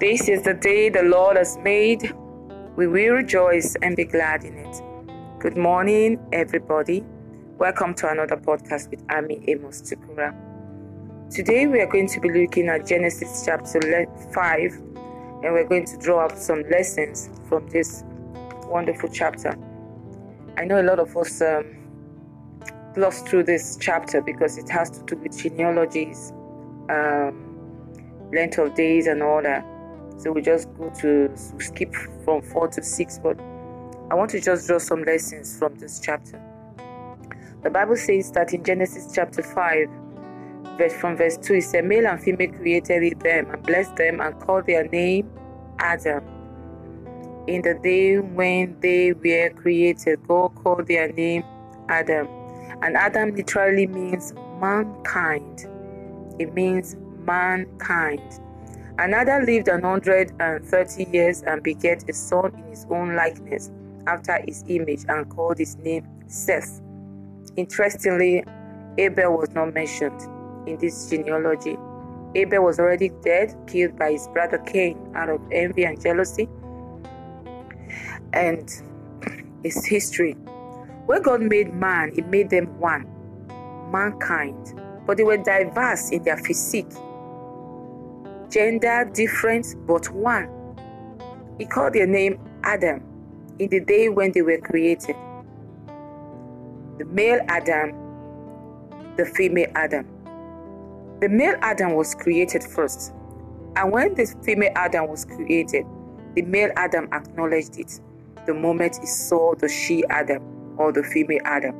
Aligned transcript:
This 0.00 0.28
is 0.28 0.42
the 0.42 0.54
day 0.54 0.90
the 0.90 1.02
Lord 1.02 1.36
has 1.36 1.58
made. 1.58 2.14
We 2.76 2.86
will 2.86 3.14
rejoice 3.14 3.74
and 3.82 3.96
be 3.96 4.04
glad 4.04 4.44
in 4.44 4.54
it. 4.54 4.82
Good 5.40 5.56
morning, 5.56 6.24
everybody. 6.32 7.04
Welcome 7.58 7.94
to 7.94 8.08
another 8.08 8.36
podcast 8.36 8.90
with 8.90 9.02
Ami 9.10 9.42
Amos 9.48 9.82
Tukura. 9.82 10.32
Today 11.34 11.66
we 11.66 11.80
are 11.80 11.90
going 11.90 12.06
to 12.10 12.20
be 12.20 12.30
looking 12.30 12.68
at 12.68 12.86
Genesis 12.86 13.42
chapter 13.44 14.06
5 14.32 14.72
and 15.42 15.52
we're 15.52 15.66
going 15.66 15.86
to 15.86 15.96
draw 15.96 16.26
up 16.26 16.36
some 16.36 16.62
lessons 16.70 17.28
from 17.48 17.68
this 17.70 18.04
wonderful 18.68 19.08
chapter. 19.12 19.58
I 20.56 20.64
know 20.64 20.80
a 20.80 20.86
lot 20.86 21.00
of 21.00 21.16
us 21.16 21.42
um, 21.42 21.76
gloss 22.94 23.22
through 23.22 23.42
this 23.42 23.76
chapter 23.80 24.20
because 24.20 24.58
it 24.58 24.70
has 24.70 24.90
to 24.90 25.04
do 25.06 25.16
with 25.16 25.36
genealogies, 25.36 26.32
um, 26.88 27.90
length 28.32 28.58
of 28.58 28.76
days, 28.76 29.08
and 29.08 29.24
all 29.24 29.42
that. 29.42 29.66
So 30.18 30.32
we 30.32 30.42
just 30.42 30.68
go 30.76 30.90
to 31.00 31.30
skip 31.58 31.94
from 32.24 32.42
4 32.42 32.68
to 32.68 32.82
6, 32.82 33.20
but 33.22 33.38
I 34.10 34.14
want 34.14 34.30
to 34.30 34.40
just 34.40 34.66
draw 34.66 34.78
some 34.78 35.04
lessons 35.04 35.56
from 35.56 35.76
this 35.76 36.00
chapter. 36.00 36.42
The 37.62 37.70
Bible 37.70 37.96
says 37.96 38.32
that 38.32 38.52
in 38.52 38.64
Genesis 38.64 39.12
chapter 39.14 39.42
5, 39.42 39.88
verse 40.76 40.92
from 40.94 41.16
verse 41.16 41.36
2, 41.36 41.54
it 41.54 41.62
said, 41.62 41.84
Male 41.84 42.08
and 42.08 42.20
female 42.20 42.52
created 42.52 43.20
them 43.20 43.50
and 43.50 43.62
blessed 43.62 43.94
them 43.94 44.20
and 44.20 44.38
called 44.40 44.66
their 44.66 44.88
name 44.88 45.30
Adam. 45.78 46.24
In 47.46 47.62
the 47.62 47.78
day 47.82 48.18
when 48.18 48.76
they 48.80 49.12
were 49.12 49.50
created, 49.50 50.26
God 50.26 50.54
called 50.56 50.88
their 50.88 51.12
name 51.12 51.44
Adam. 51.88 52.26
And 52.82 52.96
Adam 52.96 53.34
literally 53.34 53.86
means 53.86 54.34
mankind. 54.60 55.66
It 56.40 56.54
means 56.54 56.96
mankind. 57.24 58.40
Adam 58.98 59.44
lived 59.44 59.68
an 59.68 59.82
hundred 59.82 60.32
and 60.40 60.64
thirty 60.64 61.04
years 61.12 61.42
and 61.42 61.62
begat 61.62 62.08
a 62.08 62.12
son 62.12 62.52
in 62.56 62.70
his 62.70 62.84
own 62.90 63.14
likeness, 63.14 63.70
after 64.06 64.40
his 64.46 64.64
image, 64.68 65.04
and 65.08 65.28
called 65.30 65.58
his 65.58 65.76
name 65.76 66.04
Seth. 66.26 66.80
Interestingly, 67.56 68.44
Abel 68.98 69.36
was 69.36 69.50
not 69.54 69.72
mentioned 69.72 70.20
in 70.68 70.76
this 70.78 71.08
genealogy. 71.08 71.76
Abel 72.34 72.64
was 72.64 72.78
already 72.78 73.10
dead, 73.22 73.54
killed 73.66 73.96
by 73.96 74.12
his 74.12 74.26
brother 74.28 74.58
Cain 74.58 74.98
out 75.14 75.28
of 75.28 75.40
envy 75.52 75.84
and 75.84 76.00
jealousy. 76.00 76.48
And 78.32 78.68
it's 79.62 79.86
history. 79.86 80.32
When 81.06 81.22
God 81.22 81.40
made 81.40 81.72
man, 81.72 82.12
He 82.14 82.22
made 82.22 82.50
them 82.50 82.66
one, 82.78 83.06
mankind. 83.90 84.74
But 85.06 85.16
they 85.16 85.24
were 85.24 85.38
diverse 85.38 86.10
in 86.10 86.22
their 86.22 86.36
physique, 86.36 86.92
gender 88.50 89.10
different, 89.12 89.74
but 89.86 90.10
one. 90.10 90.48
He 91.58 91.66
called 91.66 91.94
their 91.94 92.06
name 92.06 92.38
Adam 92.62 93.02
in 93.58 93.68
the 93.68 93.80
day 93.80 94.08
when 94.08 94.32
they 94.32 94.42
were 94.42 94.58
created. 94.58 95.16
The 96.98 97.04
male 97.06 97.40
Adam, 97.48 97.92
the 99.16 99.24
female 99.24 99.70
Adam. 99.74 100.06
The 101.20 101.28
male 101.28 101.56
Adam 101.62 101.94
was 101.94 102.14
created 102.14 102.62
first. 102.62 103.12
And 103.76 103.92
when 103.92 104.14
the 104.14 104.26
female 104.44 104.72
Adam 104.76 105.08
was 105.08 105.24
created, 105.24 105.84
the 106.34 106.42
male 106.42 106.70
Adam 106.76 107.08
acknowledged 107.12 107.78
it 107.78 108.00
the 108.46 108.54
moment 108.54 108.96
he 109.00 109.06
saw 109.06 109.54
the 109.56 109.68
she 109.68 110.04
Adam 110.10 110.42
or 110.78 110.92
the 110.92 111.02
female 111.02 111.40
Adam. 111.44 111.74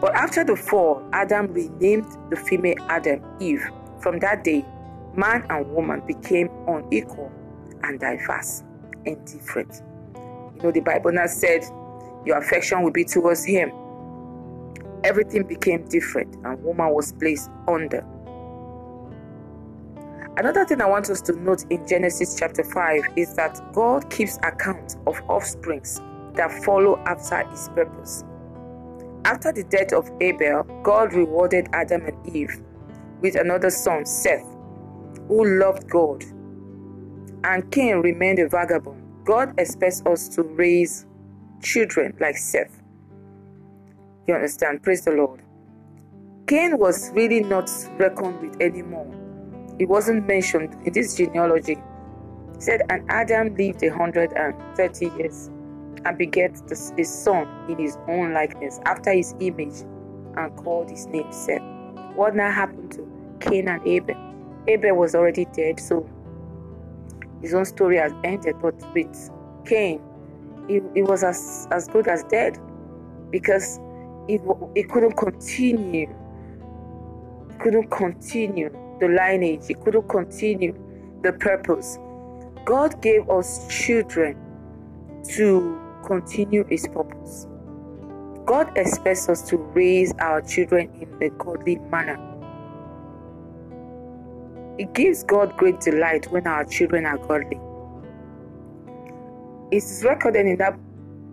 But 0.00 0.14
after 0.14 0.44
the 0.44 0.56
fall, 0.56 1.02
Adam 1.12 1.52
renamed 1.52 2.06
the 2.30 2.36
female 2.36 2.76
Adam 2.88 3.22
Eve. 3.40 3.68
From 4.00 4.20
that 4.20 4.44
day, 4.44 4.64
man 5.18 5.44
and 5.50 5.70
woman 5.72 6.00
became 6.06 6.48
unequal 6.68 7.30
and 7.82 7.98
diverse 7.98 8.62
and 9.04 9.22
different. 9.26 9.82
You 10.56 10.62
know, 10.62 10.70
the 10.70 10.80
Bible 10.80 11.12
now 11.12 11.26
said, 11.26 11.64
Your 12.24 12.38
affection 12.38 12.82
will 12.82 12.92
be 12.92 13.04
towards 13.04 13.44
him. 13.44 13.72
Everything 15.04 15.44
became 15.44 15.84
different, 15.88 16.34
and 16.44 16.62
woman 16.62 16.90
was 16.90 17.12
placed 17.12 17.50
under. 17.66 18.04
Another 20.36 20.64
thing 20.64 20.80
I 20.80 20.86
want 20.86 21.10
us 21.10 21.20
to 21.22 21.32
note 21.32 21.64
in 21.70 21.84
Genesis 21.86 22.36
chapter 22.38 22.62
5 22.62 23.02
is 23.16 23.34
that 23.34 23.60
God 23.72 24.08
keeps 24.10 24.38
account 24.44 24.96
of 25.06 25.20
offsprings 25.28 26.00
that 26.34 26.52
follow 26.64 26.98
after 27.06 27.44
his 27.48 27.68
purpose. 27.70 28.24
After 29.24 29.52
the 29.52 29.64
death 29.64 29.92
of 29.92 30.08
Abel, 30.20 30.62
God 30.84 31.12
rewarded 31.12 31.68
Adam 31.72 32.06
and 32.06 32.36
Eve 32.36 32.62
with 33.20 33.34
another 33.34 33.70
son, 33.70 34.06
Seth, 34.06 34.46
who 35.28 35.58
loved 35.58 35.88
God. 35.88 36.24
And 37.44 37.70
Cain 37.70 37.98
remained 37.98 38.40
a 38.40 38.48
vagabond. 38.48 39.02
God 39.24 39.54
expects 39.58 40.02
us 40.06 40.28
to 40.30 40.42
raise 40.42 41.06
children 41.62 42.16
like 42.20 42.36
Seth. 42.36 42.82
You 44.26 44.34
understand? 44.34 44.82
Praise 44.82 45.04
the 45.04 45.12
Lord. 45.12 45.42
Cain 46.46 46.78
was 46.78 47.10
really 47.12 47.40
not 47.40 47.70
reckoned 47.98 48.40
with 48.40 48.60
anymore 48.60 49.14
it 49.78 49.88
wasn't 49.88 50.26
mentioned 50.26 50.76
in 50.84 50.92
this 50.92 51.16
genealogy. 51.16 51.78
It 52.54 52.62
said, 52.62 52.82
And 52.90 53.08
Adam 53.08 53.54
lived 53.54 53.82
a 53.84 53.94
hundred 53.94 54.32
and 54.32 54.54
thirty 54.76 55.06
years 55.16 55.50
and 56.04 56.18
begat 56.18 56.60
a 56.70 57.04
son 57.04 57.48
in 57.68 57.78
his 57.78 57.96
own 58.08 58.32
likeness, 58.32 58.80
after 58.84 59.12
his 59.12 59.34
image, 59.40 59.82
and 60.36 60.56
called 60.56 60.90
his 60.90 61.06
name 61.06 61.32
Seth. 61.32 61.62
What 62.14 62.34
now 62.34 62.50
happened 62.50 62.92
to 62.92 63.06
Cain 63.40 63.68
and 63.68 63.86
Abel? 63.86 64.16
Abel 64.68 64.94
was 64.96 65.14
already 65.14 65.46
dead, 65.46 65.80
so 65.80 66.08
his 67.42 67.54
own 67.54 67.64
story 67.64 67.96
has 67.96 68.12
ended. 68.22 68.56
But 68.60 68.74
with 68.94 69.30
Cain, 69.66 70.00
he, 70.68 70.80
he 70.94 71.02
was 71.02 71.24
as, 71.24 71.66
as 71.70 71.88
good 71.88 72.06
as 72.06 72.22
dead 72.24 72.58
because 73.30 73.80
he, 74.28 74.38
he 74.74 74.82
couldn't 74.82 75.16
continue. 75.16 76.14
He 77.50 77.58
couldn't 77.58 77.90
continue 77.90 78.70
the 79.00 79.08
lineage, 79.08 79.66
he 79.66 79.74
couldn't 79.74 80.08
continue 80.08 80.74
the 81.22 81.32
purpose. 81.32 81.98
God 82.64 83.00
gave 83.00 83.28
us 83.30 83.66
children 83.68 84.36
to 85.34 85.80
continue 86.06 86.64
his 86.64 86.86
purpose. 86.88 87.46
God 88.44 88.76
expects 88.76 89.28
us 89.28 89.42
to 89.48 89.56
raise 89.56 90.12
our 90.18 90.40
children 90.40 90.90
in 91.00 91.22
a 91.22 91.30
godly 91.30 91.76
manner. 91.76 92.37
It 94.78 94.94
gives 94.94 95.24
God 95.24 95.56
great 95.56 95.80
delight 95.80 96.30
when 96.30 96.46
our 96.46 96.64
children 96.64 97.04
are 97.04 97.18
godly. 97.18 97.60
It 99.70 99.82
is 99.82 100.04
recorded 100.08 100.46
in 100.46 100.56
that 100.58 100.78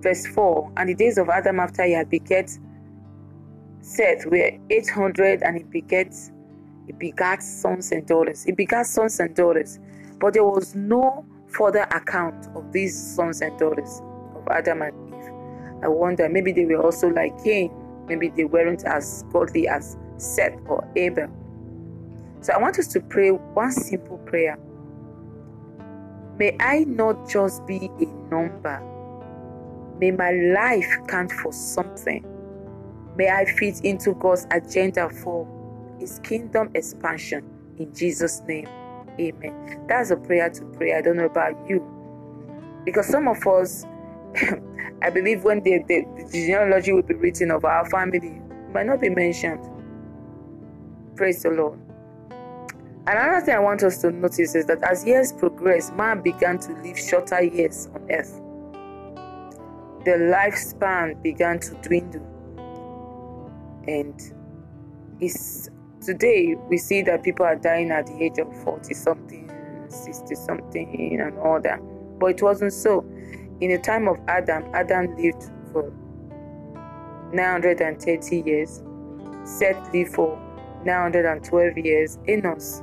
verse 0.00 0.26
4 0.26 0.72
and 0.76 0.88
the 0.88 0.94
days 0.94 1.18
of 1.18 1.28
Adam 1.28 1.60
after 1.60 1.84
he 1.84 1.92
had 1.92 2.10
beget 2.10 2.58
Seth 3.80 4.24
were 4.26 4.50
800 4.70 5.42
and 5.42 5.58
he 5.58 5.62
beget 5.64 6.14
he 6.86 6.92
begat 6.92 7.42
sons 7.42 7.92
and 7.92 8.06
daughters. 8.06 8.44
He 8.44 8.52
begat 8.52 8.86
sons 8.86 9.20
and 9.20 9.34
daughters. 9.34 9.78
But 10.18 10.34
there 10.34 10.44
was 10.44 10.74
no 10.74 11.24
further 11.48 11.82
account 11.90 12.48
of 12.54 12.72
these 12.72 12.98
sons 12.98 13.40
and 13.40 13.58
daughters 13.58 14.02
of 14.34 14.46
Adam 14.48 14.82
and 14.82 15.14
Eve. 15.14 15.84
I 15.84 15.88
wonder, 15.88 16.28
maybe 16.28 16.52
they 16.52 16.64
were 16.64 16.82
also 16.82 17.08
like 17.08 17.32
Cain. 17.42 17.70
Maybe 18.06 18.28
they 18.28 18.44
weren't 18.44 18.84
as 18.84 19.24
godly 19.32 19.66
as 19.68 19.96
Seth 20.18 20.58
or 20.66 20.86
Abel. 20.96 21.28
So 22.44 22.52
I 22.52 22.58
want 22.58 22.78
us 22.78 22.88
to 22.88 23.00
pray 23.00 23.30
one 23.30 23.72
simple 23.72 24.18
prayer. 24.18 24.58
May 26.38 26.54
I 26.60 26.80
not 26.80 27.26
just 27.26 27.66
be 27.66 27.88
a 27.98 28.04
number. 28.30 28.82
May 29.98 30.10
my 30.10 30.30
life 30.30 30.94
count 31.08 31.32
for 31.32 31.54
something. 31.54 32.22
May 33.16 33.30
I 33.30 33.46
fit 33.46 33.80
into 33.82 34.12
God's 34.16 34.46
agenda 34.50 35.08
for 35.08 35.48
his 35.98 36.18
kingdom 36.18 36.68
expansion 36.74 37.48
in 37.78 37.94
Jesus' 37.94 38.42
name. 38.46 38.68
Amen. 39.18 39.86
That's 39.88 40.10
a 40.10 40.16
prayer 40.16 40.50
to 40.50 40.64
pray. 40.76 40.92
I 40.92 41.00
don't 41.00 41.16
know 41.16 41.24
about 41.24 41.54
you. 41.66 41.82
Because 42.84 43.06
some 43.06 43.26
of 43.26 43.38
us, 43.46 43.86
I 45.00 45.08
believe 45.08 45.44
when 45.44 45.62
the, 45.62 45.82
the, 45.88 46.04
the 46.18 46.30
genealogy 46.30 46.92
will 46.92 47.04
be 47.04 47.14
written 47.14 47.50
of 47.50 47.64
our 47.64 47.88
family, 47.88 48.38
might 48.74 48.84
not 48.84 49.00
be 49.00 49.08
mentioned. 49.08 49.66
Praise 51.16 51.42
the 51.42 51.48
Lord. 51.48 51.78
Another 53.06 53.44
thing 53.44 53.54
I 53.54 53.58
want 53.58 53.82
us 53.82 53.98
to 53.98 54.10
notice 54.10 54.54
is 54.54 54.64
that 54.64 54.82
as 54.82 55.04
years 55.04 55.30
progressed, 55.30 55.94
man 55.94 56.22
began 56.22 56.58
to 56.60 56.72
live 56.82 56.98
shorter 56.98 57.42
years 57.42 57.88
on 57.94 58.10
earth. 58.10 58.40
The 60.06 60.12
lifespan 60.32 61.22
began 61.22 61.60
to 61.60 61.74
dwindle. 61.82 62.26
And 63.86 64.18
today 66.00 66.54
we 66.70 66.78
see 66.78 67.02
that 67.02 67.22
people 67.22 67.44
are 67.44 67.56
dying 67.56 67.90
at 67.90 68.06
the 68.06 68.22
age 68.22 68.38
of 68.38 68.54
40 68.62 68.94
something 68.94 69.50
60 69.88 70.34
something 70.34 71.20
and 71.20 71.38
all 71.38 71.60
that 71.60 71.80
but 72.18 72.26
it 72.26 72.42
wasn't 72.42 72.72
so 72.72 73.00
in 73.60 73.70
the 73.70 73.78
time 73.78 74.08
of 74.08 74.18
adam 74.28 74.64
adam 74.74 75.16
lived 75.16 75.50
for 75.72 75.90
930 77.32 78.42
years 78.44 78.82
seth 79.44 79.94
lived 79.94 80.14
for 80.14 80.38
912 80.84 81.78
years 81.78 82.18
enos 82.28 82.82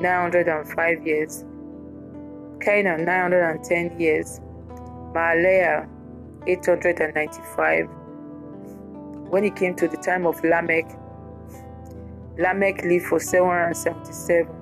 905 0.00 1.06
years 1.06 1.44
Cainan 2.60 3.06
910 3.06 3.98
years, 3.98 4.40
Mahalalel 5.14 5.88
895. 6.46 7.88
When 9.30 9.44
it 9.44 9.56
came 9.56 9.74
to 9.76 9.88
the 9.88 9.96
time 9.96 10.26
of 10.26 10.42
Lamech, 10.44 10.84
Lamech 12.36 12.82
lived 12.84 13.06
for 13.06 13.18
777. 13.18 14.54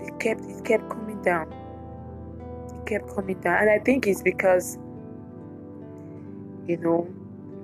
It 0.00 0.18
kept 0.18 0.40
it 0.40 0.64
kept 0.64 0.88
coming 0.88 1.20
down. 1.22 1.52
It 2.70 2.86
kept 2.86 3.14
coming 3.14 3.38
down. 3.40 3.58
And 3.62 3.70
I 3.70 3.78
think 3.78 4.06
it's 4.06 4.22
because 4.22 4.78
you 6.66 6.78
know 6.78 7.06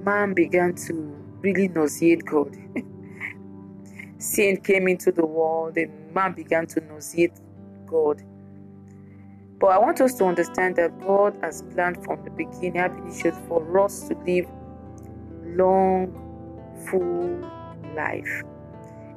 man 0.05 0.35
began 0.35 0.75
to 0.87 1.17
really 1.41 1.69
nauseate 1.69 2.27
God. 2.27 2.55
Sin 4.23 4.57
came 4.59 4.87
into 4.87 5.11
the 5.11 5.27
world 5.27 5.77
and 5.77 5.91
man 6.15 6.33
began 6.33 6.65
to 6.65 6.81
nauseate 6.83 7.33
God. 7.89 8.23
But 9.59 9.73
I 9.73 9.79
want 9.79 10.01
us 10.01 10.15
to 10.15 10.27
understand 10.27 10.77
that 10.77 10.97
God 11.01 11.37
has 11.43 11.63
planned 11.75 12.05
from 12.05 12.23
the 12.23 12.31
beginning, 12.31 12.79
ab 12.79 12.97
initio, 12.99 13.33
for 13.49 13.81
us 13.81 14.09
to 14.09 14.15
live 14.25 14.47
long, 15.57 16.15
full 16.89 17.51
life. 17.97 18.43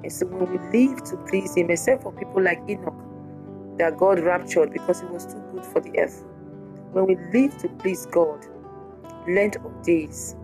And 0.01 0.11
so 0.11 0.25
when 0.25 0.51
we 0.51 0.87
live 0.87 1.03
to 1.03 1.17
please 1.29 1.55
Him, 1.55 1.69
except 1.69 2.01
for 2.01 2.11
people 2.11 2.41
like 2.41 2.59
Enoch, 2.67 2.95
that 3.77 3.97
God 3.97 4.19
raptured 4.21 4.73
because 4.73 5.03
it 5.03 5.09
was 5.11 5.27
too 5.27 5.43
good 5.53 5.65
for 5.67 5.81
the 5.81 5.99
earth. 5.99 6.23
When 6.93 7.05
we 7.05 7.15
live 7.31 7.55
to 7.59 7.69
please 7.69 8.07
God, 8.07 8.43
length 9.27 9.57
of 9.63 9.83
days 9.83 10.35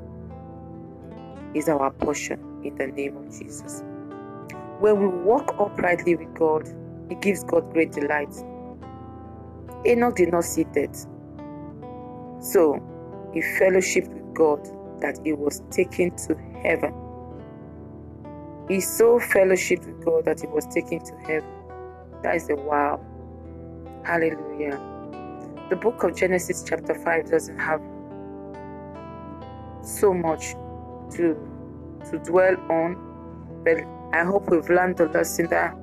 is 1.55 1.67
our 1.67 1.89
portion 1.89 2.39
in 2.63 2.75
the 2.75 2.85
name 2.85 3.17
of 3.17 3.25
Jesus. 3.31 3.83
When 4.81 4.99
we 4.99 5.07
walk 5.07 5.53
uprightly 5.59 6.15
with 6.15 6.33
God, 6.33 6.67
it 7.11 7.21
gives 7.21 7.43
God 7.43 7.71
great 7.71 7.91
delight. 7.91 8.33
Enoch 9.85 10.15
did 10.15 10.31
not 10.31 10.43
see 10.43 10.63
death. 10.63 11.05
So 12.39 12.81
he 13.31 13.41
fellowshiped 13.41 14.09
with 14.11 14.33
God 14.33 14.67
that 15.01 15.19
he 15.23 15.33
was 15.33 15.61
taken 15.69 16.15
to 16.25 16.35
heaven. 16.63 16.95
He 18.67 18.81
saw 18.81 19.19
fellowship 19.19 19.85
with 19.85 20.03
God 20.03 20.25
that 20.25 20.41
he 20.41 20.47
was 20.47 20.65
taken 20.73 20.97
to 21.05 21.15
heaven. 21.27 21.49
That 22.23 22.37
is 22.37 22.49
a 22.49 22.55
wow. 22.55 22.99
Hallelujah. 24.03 24.81
The 25.69 25.75
book 25.75 26.01
of 26.01 26.15
Genesis, 26.15 26.63
chapter 26.67 26.95
5, 26.95 27.29
doesn't 27.29 27.59
have 27.59 27.81
so 29.83 30.11
much 30.11 30.53
to 31.11 31.37
to 32.09 32.17
dwell 32.25 32.55
on, 32.71 32.95
but 33.63 33.77
I 34.13 34.23
hope 34.23 34.49
we've 34.49 34.69
learned 34.69 34.97
the 34.97 35.07
lesson 35.07 35.47
that 35.47 35.73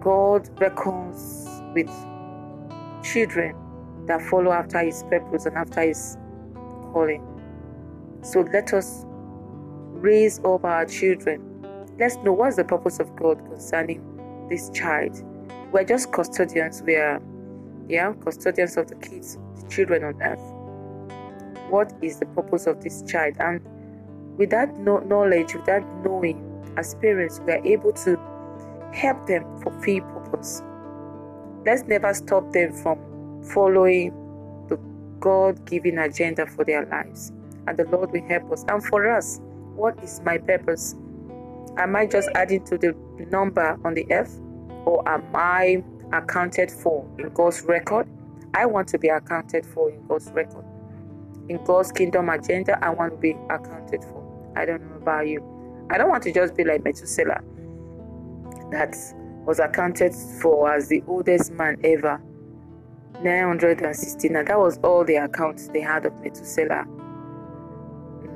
God 0.00 0.48
reckons 0.60 1.48
with 1.74 1.90
children 3.04 3.54
that 4.06 4.20
follow 4.22 4.52
after 4.52 4.80
His 4.80 5.04
purpose 5.04 5.46
and 5.46 5.56
after 5.56 5.82
His 5.82 6.16
calling. 6.92 7.22
So 8.22 8.40
let 8.52 8.72
us 8.72 9.04
raise 9.06 10.40
up 10.40 10.64
our 10.64 10.86
children. 10.86 11.42
Let's 11.98 12.16
know 12.16 12.32
what's 12.32 12.56
the 12.56 12.64
purpose 12.64 12.98
of 12.98 13.14
God 13.16 13.38
concerning 13.48 14.02
this 14.48 14.70
child. 14.70 15.22
We're 15.72 15.84
just 15.84 16.12
custodians. 16.12 16.82
We 16.82 16.96
are, 16.96 17.20
yeah, 17.88 18.12
custodians 18.24 18.76
of 18.76 18.88
the 18.88 18.96
kids, 18.96 19.38
the 19.60 19.68
children 19.68 20.04
on 20.04 20.20
earth. 20.22 20.40
What 21.70 21.92
is 22.02 22.18
the 22.18 22.26
purpose 22.26 22.66
of 22.66 22.82
this 22.82 23.02
child? 23.02 23.36
And 23.38 23.60
with 24.36 24.50
that 24.50 24.76
knowledge, 24.78 25.54
with 25.54 25.64
that 25.66 25.84
knowing, 26.04 26.55
as 26.76 26.94
parents, 26.96 27.40
we 27.46 27.52
are 27.52 27.64
able 27.64 27.92
to 27.92 28.18
help 28.92 29.26
them 29.26 29.44
fulfill 29.62 30.00
purpose. 30.02 30.62
Let's 31.64 31.82
never 31.84 32.14
stop 32.14 32.52
them 32.52 32.72
from 32.72 33.42
following 33.42 34.12
the 34.68 34.76
God 35.20 35.64
given 35.66 35.98
agenda 35.98 36.46
for 36.46 36.64
their 36.64 36.86
lives. 36.86 37.32
And 37.66 37.76
the 37.76 37.84
Lord 37.84 38.12
will 38.12 38.26
help 38.28 38.52
us. 38.52 38.64
And 38.68 38.84
for 38.84 39.10
us, 39.10 39.40
what 39.74 40.02
is 40.02 40.20
my 40.24 40.38
purpose? 40.38 40.94
Am 41.76 41.96
I 41.96 42.06
just 42.06 42.28
adding 42.34 42.64
to 42.66 42.78
the 42.78 42.94
number 43.30 43.78
on 43.84 43.94
the 43.94 44.06
earth? 44.12 44.40
Or 44.84 45.06
am 45.08 45.24
I 45.34 45.82
accounted 46.12 46.70
for 46.70 47.04
in 47.18 47.28
God's 47.30 47.62
record? 47.62 48.06
I 48.54 48.66
want 48.66 48.88
to 48.88 48.98
be 48.98 49.08
accounted 49.08 49.66
for 49.66 49.90
in 49.90 50.06
God's 50.06 50.30
record. 50.30 50.64
In 51.48 51.62
God's 51.64 51.92
kingdom 51.92 52.28
agenda, 52.28 52.82
I 52.84 52.90
want 52.90 53.12
to 53.12 53.18
be 53.18 53.36
accounted 53.50 54.02
for. 54.04 54.52
I 54.56 54.64
don't 54.64 54.82
know 54.88 54.96
about 54.96 55.26
you. 55.26 55.55
I 55.90 55.98
don't 55.98 56.08
want 56.08 56.22
to 56.24 56.32
just 56.32 56.56
be 56.56 56.64
like 56.64 56.84
Methuselah 56.84 57.40
that 58.70 58.96
was 59.44 59.60
accounted 59.60 60.12
for 60.40 60.72
as 60.72 60.88
the 60.88 61.02
oldest 61.06 61.52
man 61.52 61.78
ever. 61.84 62.20
969. 63.22 64.44
That 64.44 64.58
was 64.58 64.78
all 64.78 65.04
the 65.04 65.16
accounts 65.16 65.68
they 65.68 65.80
had 65.80 66.04
of 66.04 66.20
Methuselah. 66.20 66.84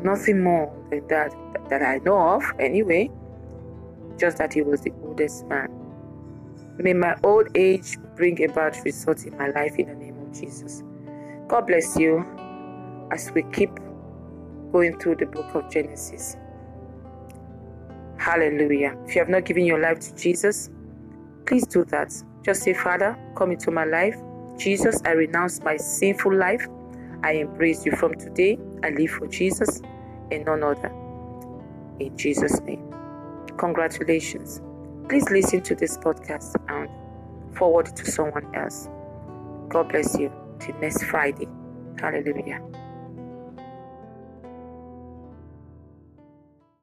Nothing 0.03 0.43
more 0.43 0.73
than 0.91 1.07
that 1.09 1.35
that 1.69 1.83
I 1.83 1.99
know 1.99 2.37
of, 2.37 2.43
anyway. 2.59 3.11
Just 4.17 4.39
that 4.39 4.55
he 4.55 4.63
was 4.63 4.81
the 4.81 4.93
oldest 5.03 5.47
man. 5.47 5.69
May 6.79 6.95
my 6.95 7.17
old 7.25 7.49
age 7.55 7.99
bring 8.17 8.43
about 8.43 8.77
results 8.85 9.25
in 9.25 9.37
my 9.37 9.49
life 9.51 9.77
in 9.77 9.89
the 9.89 9.95
name 9.95 10.19
of 10.19 10.33
Jesus. 10.33 10.83
God 11.49 11.67
bless 11.67 11.99
you 11.99 12.25
as 13.11 13.31
we 13.35 13.43
keep 13.53 13.71
going 14.73 14.99
through 14.99 15.17
the 15.17 15.27
book 15.27 15.55
of 15.55 15.71
Genesis. 15.71 16.37
Hallelujah. 18.21 18.95
If 19.07 19.15
you 19.15 19.21
have 19.21 19.31
not 19.31 19.47
given 19.47 19.65
your 19.65 19.81
life 19.81 19.99
to 20.01 20.15
Jesus, 20.15 20.69
please 21.47 21.67
do 21.67 21.85
that. 21.87 22.13
Just 22.43 22.63
say, 22.63 22.75
Father, 22.75 23.19
come 23.35 23.51
into 23.51 23.71
my 23.71 23.85
life. 23.85 24.15
Jesus, 24.59 25.01
I 25.07 25.13
renounce 25.13 25.63
my 25.63 25.79
sinful 25.79 26.37
life. 26.37 26.67
I 27.23 27.33
embrace 27.33 27.87
you 27.87 27.93
from 27.93 28.15
today. 28.17 28.59
I 28.85 28.91
live 28.91 29.11
for 29.11 29.27
Jesus 29.27 29.81
and 30.31 30.45
none 30.45 30.63
other. 30.63 30.93
In 31.99 32.15
Jesus' 32.19 32.61
name. 32.61 32.93
Congratulations. 33.57 34.61
Please 35.09 35.29
listen 35.31 35.63
to 35.63 35.75
this 35.75 35.97
podcast 35.97 36.55
and 36.69 37.57
forward 37.57 37.89
it 37.89 37.97
to 37.97 38.11
someone 38.11 38.55
else. 38.55 38.87
God 39.71 39.89
bless 39.89 40.19
you. 40.19 40.31
Till 40.59 40.79
next 40.79 41.05
Friday. 41.05 41.49
Hallelujah. 41.99 42.61